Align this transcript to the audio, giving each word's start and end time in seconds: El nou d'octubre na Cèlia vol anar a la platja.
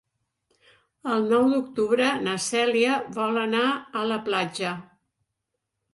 El 1.15 1.27
nou 1.33 1.43
d'octubre 1.51 2.09
na 2.29 2.35
Cèlia 2.47 2.97
vol 3.21 3.39
anar 3.45 3.63
a 4.01 4.07
la 4.13 4.21
platja. 4.31 4.77